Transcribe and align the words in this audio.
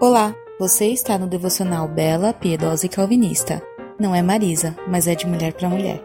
Olá, 0.00 0.32
você 0.60 0.86
está 0.92 1.18
no 1.18 1.26
devocional 1.26 1.88
Bela, 1.88 2.32
Piedosa 2.32 2.86
e 2.86 2.88
Calvinista. 2.88 3.60
Não 3.98 4.14
é 4.14 4.22
Marisa, 4.22 4.76
mas 4.86 5.08
é 5.08 5.14
de 5.16 5.26
mulher 5.26 5.52
para 5.54 5.68
mulher. 5.68 6.00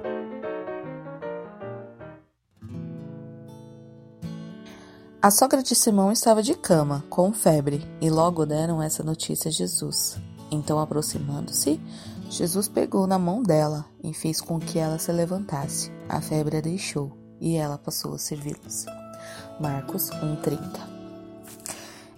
A 5.21 5.29
sogra 5.29 5.61
de 5.61 5.75
Simão 5.75 6.11
estava 6.11 6.41
de 6.41 6.55
cama, 6.55 7.05
com 7.07 7.31
febre, 7.31 7.87
e 8.01 8.09
logo 8.09 8.47
deram 8.47 8.81
essa 8.81 9.03
notícia 9.03 9.49
a 9.49 9.51
Jesus. 9.51 10.17
Então, 10.49 10.79
aproximando-se, 10.79 11.79
Jesus 12.31 12.67
pegou 12.67 13.05
na 13.05 13.19
mão 13.19 13.43
dela 13.43 13.85
e 14.03 14.11
fez 14.11 14.41
com 14.41 14.57
que 14.57 14.79
ela 14.79 14.97
se 14.97 15.11
levantasse. 15.11 15.91
A 16.09 16.19
febre 16.19 16.57
a 16.57 16.61
deixou 16.61 17.15
e 17.39 17.57
ela 17.57 17.77
passou 17.77 18.15
a 18.15 18.17
servi-los. 18.17 18.87
Marcos 19.59 20.09
1:30 20.09 20.92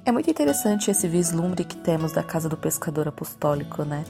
é 0.06 0.12
muito 0.12 0.30
interessante 0.30 0.92
esse 0.92 1.08
vislumbre 1.08 1.64
que 1.66 1.76
temos 1.76 2.12
da 2.12 2.22
casa 2.22 2.48
do 2.48 2.56
pescador 2.56 3.08
apostólico, 3.08 3.84
né? 3.84 4.06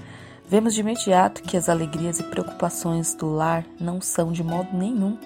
Vemos 0.47 0.73
de 0.73 0.81
imediato 0.81 1.41
que 1.41 1.55
as 1.55 1.69
alegrias 1.69 2.19
e 2.19 2.23
preocupações 2.23 3.13
do 3.15 3.33
lar 3.33 3.65
não 3.79 4.01
são 4.01 4.31
de 4.31 4.43
modo 4.43 4.77
nenhum 4.77 5.17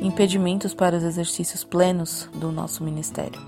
impedimentos 0.00 0.72
para 0.72 0.96
os 0.96 1.04
exercícios 1.04 1.62
plenos 1.62 2.28
do 2.34 2.50
nosso 2.50 2.82
ministério, 2.82 3.38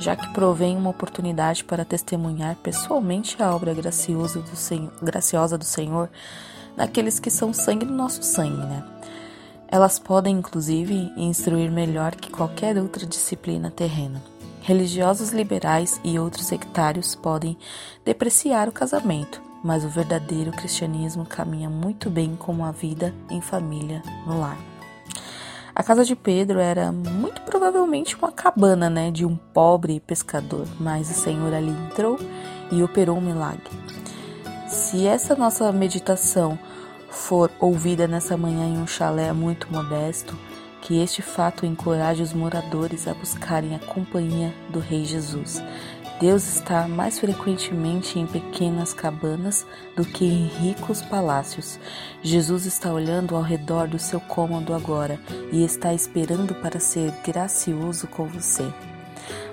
já 0.00 0.16
que 0.16 0.32
provém 0.32 0.76
uma 0.76 0.90
oportunidade 0.90 1.62
para 1.62 1.84
testemunhar 1.84 2.56
pessoalmente 2.56 3.40
a 3.40 3.54
obra 3.54 3.72
graciosa 3.72 4.40
do 4.40 4.56
Senhor, 4.56 4.92
graciosa 5.00 5.56
do 5.56 5.64
Senhor 5.64 6.10
naqueles 6.76 7.20
que 7.20 7.30
são 7.30 7.52
sangue 7.52 7.86
do 7.86 7.94
nosso 7.94 8.22
sangue, 8.24 8.66
né? 8.66 8.84
Elas 9.68 10.00
podem, 10.00 10.38
inclusive, 10.38 11.12
instruir 11.16 11.70
melhor 11.70 12.16
que 12.16 12.32
qualquer 12.32 12.76
outra 12.76 13.06
disciplina 13.06 13.70
terrena. 13.70 14.20
Religiosos 14.62 15.30
liberais 15.30 16.00
e 16.04 16.18
outros 16.18 16.46
sectários 16.46 17.14
podem 17.14 17.56
depreciar 18.04 18.68
o 18.68 18.72
casamento, 18.72 19.40
mas 19.64 19.84
o 19.84 19.88
verdadeiro 19.88 20.52
cristianismo 20.52 21.24
caminha 21.24 21.70
muito 21.70 22.10
bem 22.10 22.36
com 22.36 22.64
a 22.64 22.70
vida 22.70 23.14
em 23.30 23.40
família 23.40 24.02
no 24.26 24.38
lar. 24.38 24.58
A 25.74 25.82
casa 25.82 26.04
de 26.04 26.14
Pedro 26.14 26.58
era 26.58 26.92
muito 26.92 27.40
provavelmente 27.42 28.14
uma 28.16 28.30
cabana, 28.30 28.90
né, 28.90 29.10
de 29.10 29.24
um 29.24 29.34
pobre 29.34 29.98
pescador, 30.00 30.66
mas 30.78 31.10
o 31.10 31.14
Senhor 31.14 31.54
ali 31.54 31.70
entrou 31.70 32.18
e 32.70 32.82
operou 32.82 33.16
um 33.16 33.20
milagre. 33.22 33.70
Se 34.68 35.06
essa 35.06 35.34
nossa 35.34 35.72
meditação 35.72 36.58
for 37.08 37.50
ouvida 37.58 38.06
nessa 38.06 38.36
manhã 38.36 38.66
em 38.66 38.78
um 38.78 38.86
chalé 38.86 39.32
muito 39.32 39.72
modesto, 39.72 40.36
que 40.82 41.02
este 41.02 41.22
fato 41.22 41.66
encoraje 41.66 42.22
os 42.22 42.32
moradores 42.32 43.06
a 43.06 43.14
buscarem 43.14 43.74
a 43.74 43.78
companhia 43.78 44.54
do 44.70 44.78
Rei 44.78 45.04
Jesus. 45.04 45.62
Deus 46.20 46.46
está 46.46 46.86
mais 46.86 47.18
frequentemente 47.18 48.18
em 48.18 48.26
pequenas 48.26 48.92
cabanas 48.92 49.66
do 49.96 50.04
que 50.04 50.26
em 50.26 50.46
ricos 50.46 51.00
palácios. 51.00 51.80
Jesus 52.22 52.66
está 52.66 52.92
olhando 52.92 53.34
ao 53.34 53.40
redor 53.40 53.88
do 53.88 53.98
seu 53.98 54.20
cômodo 54.20 54.74
agora 54.74 55.18
e 55.50 55.64
está 55.64 55.94
esperando 55.94 56.54
para 56.56 56.78
ser 56.78 57.10
gracioso 57.24 58.06
com 58.06 58.26
você. 58.26 58.70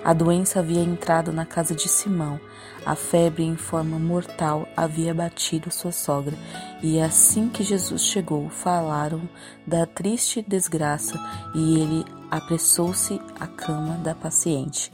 A 0.04 0.12
doença 0.12 0.60
havia 0.60 0.80
entrado 0.80 1.32
na 1.32 1.44
casa 1.44 1.74
de 1.74 1.88
Simão. 1.88 2.40
A 2.86 2.94
febre 2.94 3.42
em 3.42 3.56
forma 3.56 3.98
mortal 3.98 4.66
havia 4.76 5.12
batido 5.12 5.70
sua 5.70 5.92
sogra, 5.92 6.36
e 6.82 7.00
assim 7.00 7.48
que 7.48 7.62
Jesus 7.62 8.02
chegou, 8.02 8.48
falaram 8.48 9.28
da 9.66 9.84
triste 9.84 10.44
desgraça 10.46 11.18
e 11.54 11.80
ele 11.80 12.04
apressou-se 12.30 13.20
à 13.38 13.46
cama 13.46 13.96
da 13.96 14.14
paciente. 14.14 14.92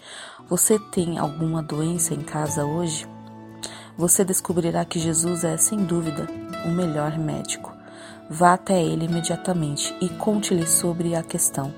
Você 0.48 0.78
tem 0.78 1.18
alguma 1.18 1.62
doença 1.62 2.14
em 2.14 2.20
casa 2.20 2.64
hoje? 2.64 3.06
Você 3.96 4.24
descobrirá 4.24 4.84
que 4.84 4.98
Jesus 4.98 5.44
é, 5.44 5.56
sem 5.56 5.84
dúvida, 5.84 6.26
o 6.64 6.70
melhor 6.70 7.16
médico. 7.16 7.72
Vá 8.28 8.54
até 8.54 8.82
ele 8.82 9.04
imediatamente 9.04 9.94
e 10.00 10.08
conte-lhe 10.08 10.66
sobre 10.66 11.14
a 11.14 11.22
questão. 11.22 11.72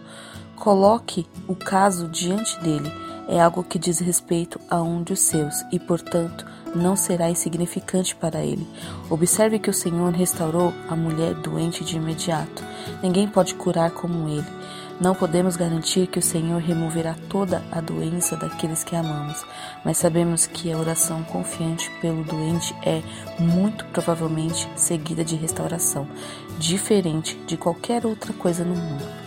Coloque 0.57 1.27
o 1.47 1.55
caso 1.55 2.09
diante 2.09 2.59
dele 2.61 2.91
é 3.29 3.41
algo 3.41 3.63
que 3.63 3.79
diz 3.79 3.99
respeito 3.99 4.61
a 4.71 4.81
um 4.81 5.03
dos 5.03 5.21
seus 5.21 5.65
e, 5.71 5.79
portanto, 5.79 6.47
não 6.75 6.97
será 6.97 7.31
insignificante 7.31 8.15
para 8.15 8.45
ele. 8.45 8.67
Observe 9.11 9.59
que 9.59 9.71
o 9.71 9.75
Senhor 9.75 10.13
restaurou 10.13 10.73
a 10.89 10.97
mulher 10.97 11.35
doente 11.35 11.85
de 11.85 11.97
imediato. 11.97 12.65
Ninguém 13.03 13.29
pode 13.29 13.55
curar 13.55 13.91
como 13.91 14.29
ele. 14.29 14.47
Não 15.01 15.15
podemos 15.15 15.57
garantir 15.57 16.07
que 16.07 16.19
o 16.19 16.23
Senhor 16.23 16.61
removerá 16.61 17.15
toda 17.29 17.63
a 17.71 17.81
doença 17.81 18.35
daqueles 18.35 18.83
que 18.83 18.97
amamos, 18.97 19.45
mas 19.85 19.99
sabemos 19.99 20.47
que 20.47 20.73
a 20.73 20.79
oração 20.79 21.23
confiante 21.25 21.91
pelo 22.01 22.25
doente 22.25 22.75
é, 22.83 23.03
muito 23.39 23.85
provavelmente, 23.87 24.67
seguida 24.75 25.23
de 25.23 25.37
restauração, 25.37 26.09
diferente 26.59 27.37
de 27.47 27.59
qualquer 27.59 28.07
outra 28.07 28.33
coisa 28.33 28.65
no 28.65 28.75
mundo. 28.75 29.26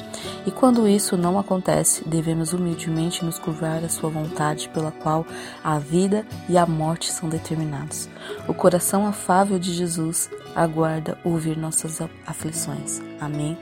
E 0.50 0.52
quando 0.52 0.88
isso 0.88 1.16
não 1.16 1.38
acontece, 1.38 2.04
devemos 2.10 2.54
humildemente 2.54 3.24
nos 3.24 3.38
curvar 3.38 3.86
à 3.86 3.88
sua 3.88 4.10
vontade, 4.10 4.68
pela 4.70 4.92
qual 4.92 5.24
a 5.64 5.78
vida 5.78 6.26
e 6.50 6.58
a 6.58 6.66
morte 6.66 7.12
são 7.12 7.30
determinados. 7.30 8.10
O 8.48 8.54
coração 8.56 9.06
afável 9.06 9.60
de 9.60 9.72
Jesus 9.72 10.28
aguarda 10.56 11.20
ouvir 11.24 11.56
nossas 11.56 12.00
aflições. 12.26 13.00
Amém? 13.22 13.56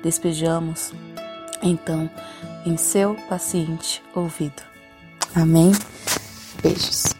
Despejamos, 0.00 0.92
então, 1.60 2.08
em 2.64 2.76
seu 2.76 3.16
paciente 3.28 4.00
ouvido. 4.14 4.62
Amém? 5.34 5.72
Beijos. 6.62 7.17